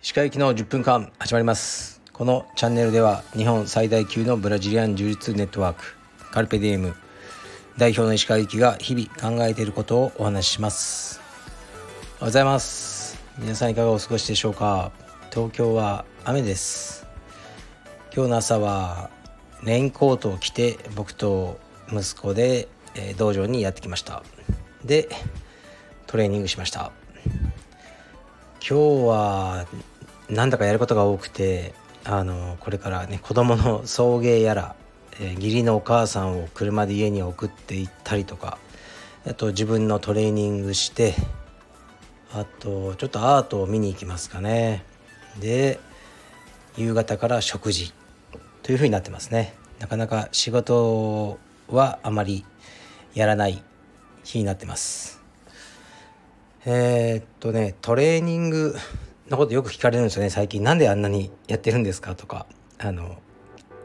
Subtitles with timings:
[0.00, 2.02] 歯科行きの10分間始まります。
[2.12, 5.84] このチャンネルでは日本最大級のブラジリアン柔術ネットワーク
[6.32, 6.96] カルペディエム
[7.78, 11.20] 代表の石川行きが日々考えていることをお話しします。
[11.20, 13.22] おはようございます。
[13.38, 14.90] 皆さんいかがお過ごしでしょうか？
[15.32, 17.06] 東京は雨です。
[18.12, 19.10] 今日の朝は
[19.62, 21.60] レインコートを着て僕と
[21.92, 22.66] 息子で、
[22.96, 24.22] え道場にやってきました。
[24.84, 25.08] で
[26.06, 26.92] トレーニングしました。
[28.68, 29.66] 今日は
[30.28, 31.72] なんだかやることが多くて
[32.04, 34.74] あのこれからね子供の送迎やら、
[35.20, 38.58] え、義理のお母さんを車で家に送って行ったりとか
[39.26, 41.14] あと自分のトレーニングして
[42.32, 44.84] あとちょっとアートを見に行きますかね。
[45.38, 45.78] で
[46.76, 47.92] 夕方から食事
[48.62, 49.54] というふうになってますね。
[49.78, 52.44] なかなか仕事はあまり
[53.16, 53.62] やらない
[54.24, 55.22] 日になってます。
[56.66, 58.76] えー、っとねトレーニング
[59.30, 60.28] のことよく聞かれるんですよね。
[60.28, 60.62] 最近。
[60.62, 62.46] なんであんなにやってるんですかとか。
[62.78, 63.16] あの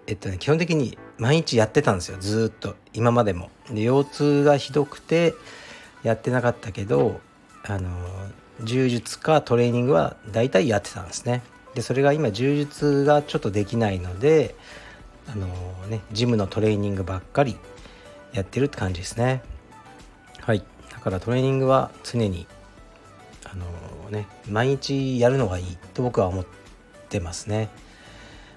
[0.05, 2.17] えっとね基本的に毎日やってたんですよ。
[2.20, 2.75] ずっと。
[2.94, 3.50] 今までも。
[3.70, 5.33] で腰痛がひどくて
[6.03, 7.22] やってなかったけど
[7.64, 7.89] あの
[8.66, 11.42] 柔術かトレーニングは大体やってたんですね。
[11.73, 14.55] でそれが今柔術がちょっとできないので
[15.31, 15.48] あの
[15.88, 17.55] ねジムのトレーニングばっかり
[18.33, 19.43] やってるって感じですね。
[20.41, 20.63] はい。
[20.91, 22.47] だからトレーニングは常に
[23.51, 23.65] あの
[24.09, 26.45] ね毎日やるのがいいと僕は思っ
[27.09, 27.69] てますね、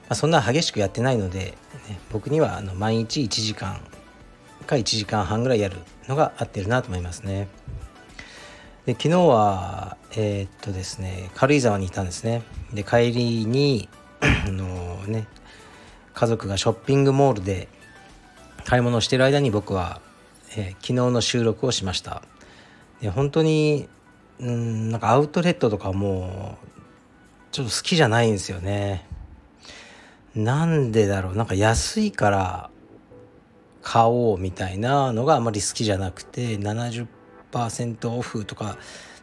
[0.02, 1.56] まあ、そんな激しくやってないので、
[1.88, 3.80] ね、僕にはあの毎日1時間
[4.64, 7.48] か1時間半ぐらいやるのが合ってるなと思いますね。
[8.86, 12.42] で昨日はえー、っとですね軽井沢にいたんですね。
[12.72, 13.88] で帰りに
[14.20, 15.26] あのね
[16.12, 17.68] 家族がショッピングモールで
[18.64, 20.00] 買い物をしてる間に僕は、
[20.56, 22.22] えー、昨日の収録をしました。
[23.00, 23.88] で本当に
[24.40, 26.58] うんなんかアウトレットとかも
[27.52, 29.06] ちょっと好きじゃないんですよね。
[30.34, 31.36] なんでだろう。
[31.36, 32.70] なんか安いから
[33.82, 38.78] 買おうみたいなのがあまり好きじゃなくて70%オフとか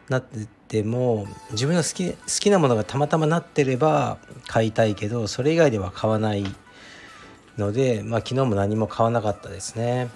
[0.08, 4.16] なってても自分の好き好きなものがたまたまなってれば
[4.46, 6.46] 買いたいけどそれ以外では買わない
[7.58, 10.08] ので、まあ、昨日も何も買わなかったですね。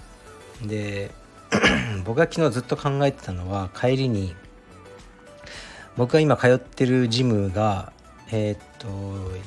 [0.65, 1.11] で
[2.05, 4.35] 僕が昨日ずっと考えてたのは帰りに
[5.95, 7.91] 僕が今通ってるジムが
[8.31, 8.87] えー、っと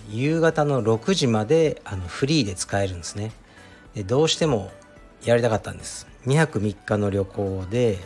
[0.08, 3.32] 夕方の6時まであのフリーで使えるんですね。
[3.94, 4.70] でどうしても
[5.24, 6.06] やりたかったんです。
[6.26, 7.98] 2泊3日の旅行で。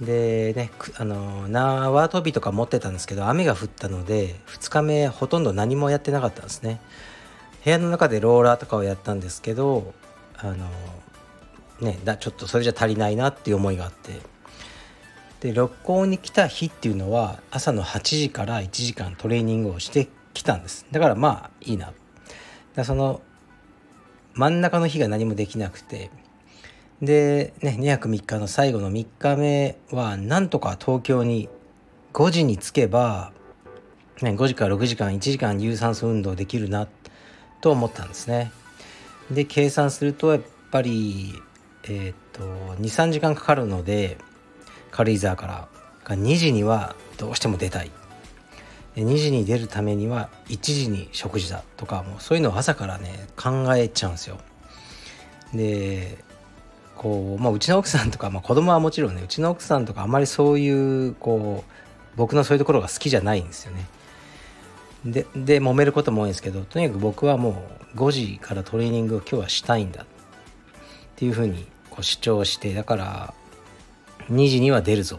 [0.00, 6.80] でねあの縄跳びとか持ってたんですけど雨が降ったので2日目ほとんど何もやってなかったんですね。
[7.64, 9.92] 部屋の中でローラーとかをやったんですけど
[10.36, 10.66] あの
[11.80, 14.20] ねだちょっとそれじゃ足りないなっていう思いがあって。
[15.40, 20.86] で旅行に来た日っていうのは朝の8時から1時間トレーニングをしてきたんです。
[20.90, 21.94] だからまあいいな。
[22.74, 23.22] だその
[24.34, 26.10] 真ん中の日が何もできなくて。
[27.00, 31.48] でね2泊3日の最後の3日目はなんとか東京に
[32.12, 33.32] 5時に着けば、
[34.20, 36.99] ね、5時から6時間1時間有酸素運動できるなって
[37.60, 38.52] と思ったんですね。
[39.30, 40.40] で計算するとやっ
[40.70, 41.34] ぱり
[41.84, 42.42] えっ、と
[42.80, 44.18] 23時間かかるので
[44.90, 45.68] 軽井沢から
[46.04, 47.90] が2時にはどうしても出たい。
[48.96, 54.38] 2時に出るためには1時に食事だとかもうそういうのを朝からね考えちゃうんですよ。
[55.54, 56.18] で
[56.96, 61.72] こう、まあ、うちの奥さんとか、まあ、子供はもちろんねうちの奥さんとかあんまりそういうこう
[62.16, 63.86] 僕のそういうところが好きじゃないんですよね。
[65.04, 70.06] でで揉めることも多いんですけどとにかく僕はもう5時からトレーニングを今日はしたいんだっ
[71.16, 73.34] ていうふうにこう主張してだから
[74.30, 75.18] 2時には出るぞ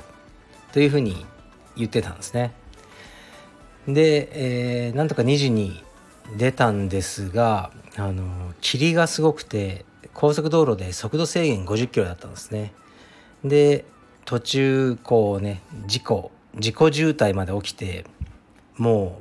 [0.72, 1.26] というふうに
[1.76, 2.54] 言ってたんですね。
[3.88, 5.84] で、えー、なんとか2時に
[6.38, 12.74] 出たんですがあの霧がすごくて高速道路で速度制限50キロだったんですね。
[13.44, 13.86] で
[14.26, 18.06] 途中こうね事故事故渋滞まで起きて
[18.78, 19.20] も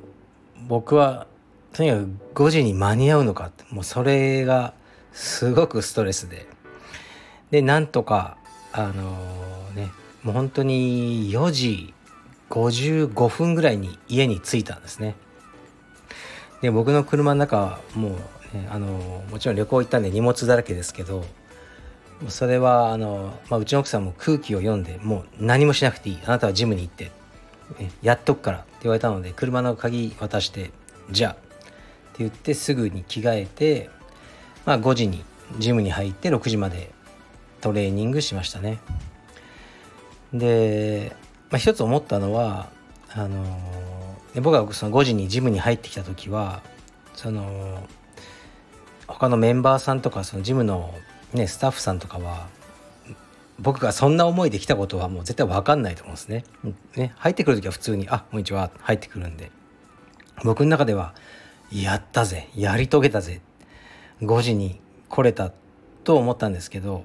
[0.67, 1.27] 僕は
[1.73, 4.73] とにかく5時に間に合うのかってもうそれが
[5.13, 6.47] すごくストレスで。
[7.51, 8.37] でなんとか
[8.71, 9.17] あの
[9.75, 9.91] ね
[10.23, 11.93] もう本当に4時
[12.49, 15.15] 55分ぐらいに家に着いたんですね。
[16.61, 18.09] で僕の車の中はも
[18.53, 21.25] う、ね、あのもちろん旅行行ったんで荷物だらけですけど
[22.27, 26.19] それはあの、まあ、うちの奥さんも空気を読んでもう何もしなくていい。
[26.25, 27.11] あなたはジムに行って、
[28.01, 30.71] やっとくからって言われたので車の鍵渡して
[31.09, 31.39] じゃあって
[32.19, 33.89] 言ってすぐに着替えて、
[34.65, 35.23] まあ、5時に
[35.59, 36.91] ジムに入って6時まで
[37.61, 38.79] トレーニングしましたね。
[40.33, 41.15] で、
[41.49, 42.69] まあ、一つ思ったのは
[43.13, 43.43] あの
[44.35, 46.61] 僕がその5時にジムに入ってきた時は
[47.13, 47.87] その
[49.07, 50.93] 他のメンバーさんとかそのジムの、
[51.33, 52.47] ね、スタッフさんとかは
[53.61, 56.43] 僕がそんな思いで来たことはもう絶対分かんないと思うんですね。
[56.95, 59.51] ね入ってくる時は普通に「あこんにちは」入ってくるんで
[60.43, 61.13] 僕の中では
[61.71, 63.39] 「やったぜやり遂げたぜ」
[64.21, 64.79] 5時に
[65.09, 65.51] 来れた
[66.03, 67.03] と思ったんですけど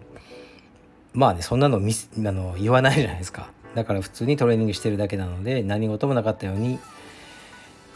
[1.12, 6.78] まあねそんなのあの言わないじゃないですかだから普通にトレーニングしてるだけなので何事もなかったように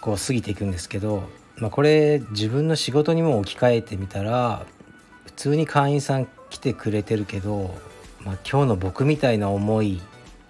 [0.00, 1.22] こう過ぎていくんですけど、
[1.56, 4.66] まあ、これ自分の仕事にも置き換えてみたら
[5.26, 7.74] 普通に会員さん来てくれてるけど
[8.24, 10.00] まあ、今日の僕みたいな思い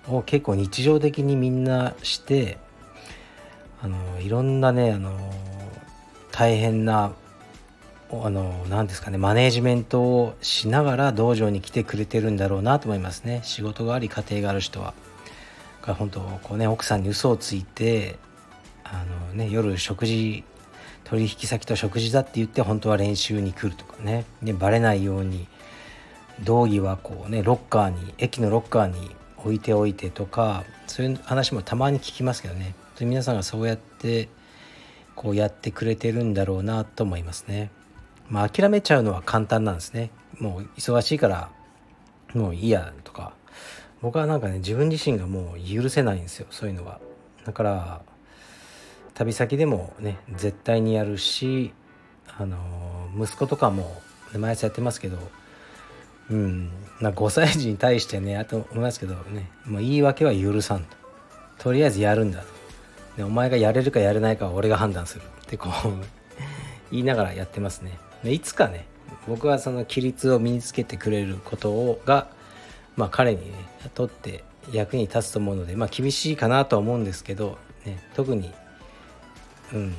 [0.08, 2.58] を結構日常的にみんなして
[3.82, 5.18] あのいろんなねあの
[6.32, 7.12] 大変な
[8.12, 14.94] あの何ですかねマネージメントをしながら道場に来てくれてるんだろうなと思いますね仕事があり家庭がある人は。
[15.82, 18.16] が本当こうね奥さんに嘘をついて
[18.84, 20.44] あのね夜食事
[21.04, 25.46] 取引先と食事だって言って本当は練習に来るとかねでバレないように
[26.44, 34.28] 道着はこうねロッカーに駅のロッカーに置いておいてとかそういう話もたまに聞きますけどね皆さんがそうやって
[35.14, 37.70] こうやってくれてるんだろうなと思いますね。
[38.28, 40.10] まあ諦めちゃうのは簡単なんですね。
[40.38, 41.50] もう忙しいから
[42.34, 43.32] もういいやとか
[44.02, 47.00] 僕はなんかね自分自身がもう許せないんですよそういうのは。
[47.44, 48.02] だから
[49.14, 51.72] 旅先でもね絶対にやるし
[52.38, 52.56] あの
[53.18, 54.00] 息子とかも
[54.34, 55.18] 毎朝やってますけど
[56.30, 59.50] うん、な5歳児に対してねあと思いますけどね。
[59.66, 60.96] もう言い訳は許さんと。
[61.58, 62.46] とりあえずやるんだと。
[63.16, 65.72] でお前がやれるかやれないかは俺が判断するってこう
[66.90, 67.98] 言いながらやってますね。
[68.22, 68.86] でいつかね
[69.26, 72.28] 僕はその規律を身につけてくれることをが、
[72.96, 73.58] まあ、彼にね
[73.94, 78.52] とって役に立つと思うのでまあ厳しいかなとは思うんですけど、ね、特に
[79.72, 79.94] うん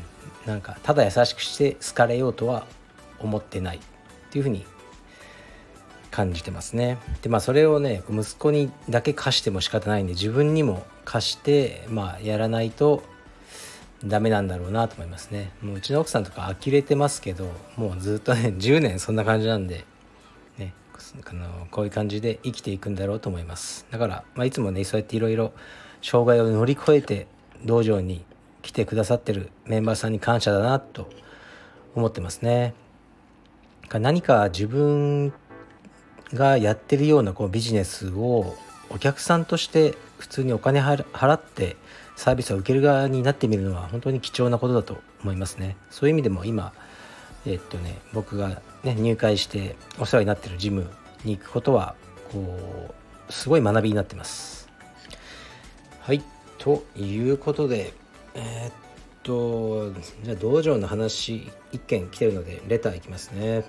[0.46, 2.66] なんかただ優しくして好かれようとは
[3.20, 3.80] 思ってないっ
[4.32, 4.66] ていうふうに
[6.12, 6.98] 感じてますね。
[7.22, 13.02] でまあそれをね息子にだけ貸しても仕方ないんで自分にも貸してまあやらないと
[14.04, 15.52] ダメなんだろうなと思いますね。
[15.62, 17.48] もううちの奥さんとか呆れてますけど
[17.78, 19.86] もうずっとね10年そんな感じなんで
[20.58, 20.74] ね
[21.26, 23.86] あのこういう感じで生きていくんだろうと思います。
[23.90, 25.54] だから、まあ、いつもねそうやっていろいろ
[26.02, 27.28] 障害を乗り越えて
[27.64, 28.26] 道場に
[28.62, 31.10] 来てくださってるメンバーさんに感謝だなと
[31.96, 32.74] 思ってますね。
[33.94, 35.34] 何か自分
[36.34, 38.56] がやってるようなこうビジネスを
[38.90, 41.78] お客さんとして普通にお金払って
[42.16, 45.78] サービスを受ける側になってみるのは本当に貴重なことだと思いますね。
[45.90, 46.74] そういう意味でも今
[47.46, 50.90] えっとね僕がね入会してお世話になってるジム
[51.24, 51.96] に行くことは
[52.32, 52.94] こ
[53.30, 54.70] うすごい学びになってます。
[56.02, 56.24] はい
[56.58, 57.94] ということで
[58.36, 58.74] えー、っ
[59.24, 59.92] と
[60.24, 63.64] じゃあ道場の話1件来てるのでレターいきますね。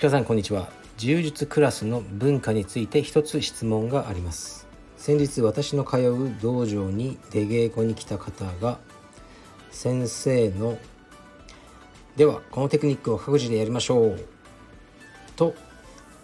[0.00, 0.70] 鹿さんこんにちは。
[0.96, 4.66] 柔術クラスの文化について一つ質問があります。
[4.96, 8.78] 先日私の通う道場に出稽古に来た方が
[9.70, 10.78] 先生の
[12.16, 14.24] ではこのテクニックを各自でやりましょう。
[15.36, 15.54] と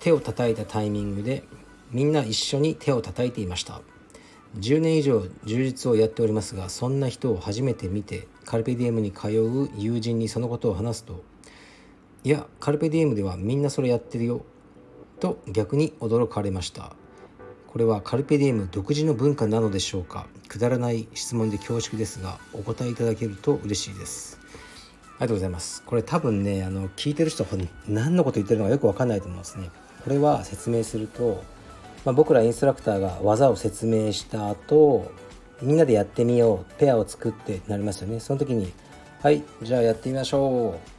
[0.01, 1.45] 手を叩いたタイミングで
[1.91, 3.83] みんな一緒に手を叩いていました。
[4.59, 11.23] 10年以上柔術をやっておりますがそんな人を初めて見てカルペディエムに通う友人にそのことを話すと
[12.27, 14.45] いやカルペディエムではみんなそれやってるよ。
[15.21, 16.91] と逆に驚かれました。
[17.69, 20.27] これはカルペディエム独自の文化なのでしょうか。
[20.49, 24.41] くだらない質問で恐縮ですがお答えいただけると嬉しいです。
[24.41, 25.85] ありがとうございます。
[25.85, 27.51] これ多分ねあの聞いてる人は
[27.87, 29.71] 何のこと言ってるのかよく分かんないと思いますね。
[30.03, 31.45] これは説明すると、
[32.05, 35.13] まあ、僕らインストラクターが技を説明した後
[35.63, 38.19] みんなでやってみようペアを作ってなりますよね。
[38.19, 38.73] その時に
[39.23, 40.96] はいじゃあやってみましょう。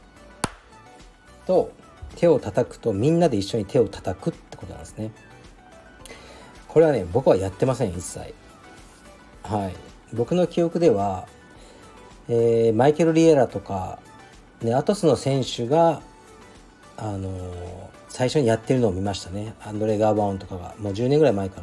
[1.48, 1.72] と
[2.14, 5.10] 手を叩くとみんなで一緒に手を叩くってことなんですね。
[6.68, 8.34] これはね僕はやってません一切。
[9.42, 9.74] はい。
[10.14, 11.26] 僕の記憶では、
[12.28, 13.98] えー、マイケル・リエラとか、
[14.62, 16.02] ね、アトスの選手が
[16.98, 17.54] あのー、
[18.08, 19.54] 最初にやってるのを見ましたね。
[19.62, 20.74] アンドレ・ガーバオンとかが。
[20.78, 21.62] もう10年ぐらい前か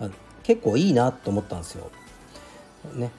[0.00, 0.10] ら。
[0.42, 1.90] 結構いいなと思ったんですよ。
[2.94, 3.12] ね。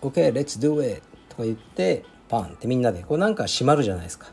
[0.00, 4.28] OK let's do it とか言ってパンってみんなでこうなんか閉まるじゃないですか。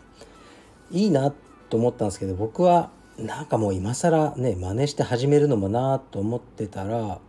[0.92, 1.34] いいな
[1.70, 7.20] と思ったんですけど僕はなんかもう今更ね真似して始めるのもなと思ってたら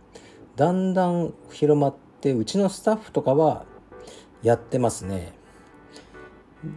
[0.55, 3.65] だんだん広まってうちのスタッフとかは
[4.41, 5.33] やってますね。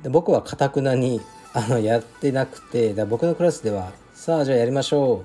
[0.03, 1.21] で僕はかたくなに
[1.53, 5.25] あのやってなくてだ僕のクラスではさあじゃあやりましょうっ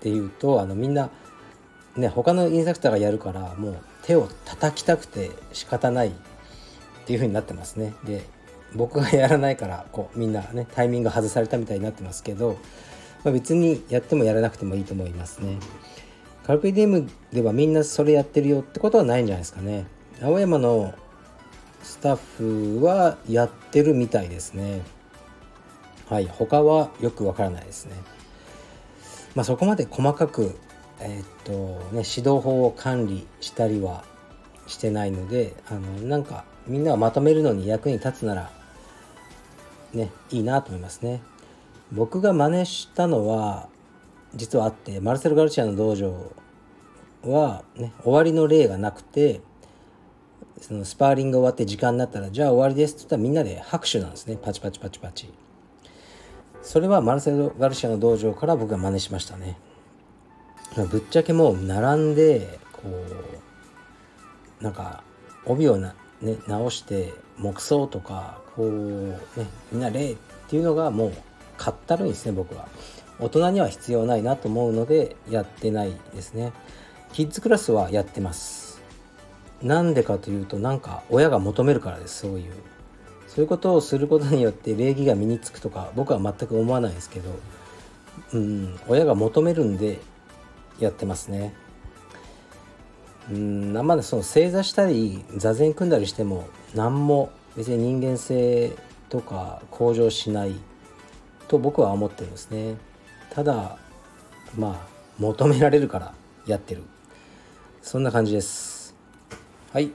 [0.00, 1.10] て言うとあのみんな
[1.96, 6.12] ね他のインストラクターがやるからもう手を叩きたくて仕方ないっ
[7.06, 8.24] ていう風になってますねで
[8.74, 12.58] 僕がやらないからこうみんなねタイミング外されたみたいになってますけど、
[13.24, 15.58] まあ、別にやってもやらなくてもいいと思いますね。
[16.46, 19.86] カルピディウムではみんなそれやってるよってことはないんじゃないですかね。
[20.22, 20.94] 青山の
[21.82, 22.18] スタッ
[22.78, 24.82] フはやってるみたいですね。
[26.08, 27.94] はい他はよくわからないですね。
[29.34, 30.58] まあそこまで細かく
[31.00, 31.52] えー、っと
[31.94, 34.04] ね指導法を管理したりは
[34.66, 38.50] してないのであのなんかみんなをまとめるのに役に立つなら
[39.92, 41.22] ねいいなと思いますね。
[41.92, 43.68] 僕が真似したのは
[44.34, 46.32] 実はあってマルセル・ガルシアの道場
[47.24, 49.40] は、ね、終わりの例がなくて
[50.60, 54.36] そのスパーリング終わって時間になったらじゃあ終わりですって言ったらみんなで拍手なんですね。
[54.36, 55.32] パチパチパチパチ。
[56.62, 59.58] それはマルセル・ガルシアの道場から僕が真似しましたね。
[60.90, 62.82] ぶっちゃけもう並んでこ
[64.60, 65.02] うなんか
[65.46, 69.18] 帯をな、ね、直して木葬とかこうね
[69.72, 70.16] みんな礼っ
[70.48, 71.12] ていうのがもう
[71.56, 72.68] かったるいんですね僕は。
[73.18, 76.52] 大人には必要ないなと思うのでやってないですね。
[77.12, 78.80] キッズクラスはやってます。
[79.62, 82.52] なんでかというとなんか親が求めるからですそういう。
[83.26, 87.30] そういうことをすることによって礼儀が身につくとか僕は全く思わないですけど
[88.32, 90.00] うん親が求めるんで
[90.80, 91.54] やってますね。
[93.28, 98.72] うんまだその正座したり座禅組んだりしても何も別に人間性
[99.08, 100.54] とか向上しない
[101.48, 102.76] と僕は思ってるんですね。
[103.30, 103.76] ただ
[104.56, 106.14] まあ求められるから
[106.46, 106.82] やってる。
[107.82, 108.94] そんな感じです。
[109.72, 109.90] はい。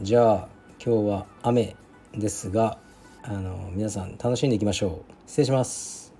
[0.00, 0.48] じゃあ
[0.84, 1.76] 今日は雨
[2.12, 2.78] ですが
[3.22, 5.12] あの皆さん楽しんでいきましょう。
[5.26, 6.14] 失礼します。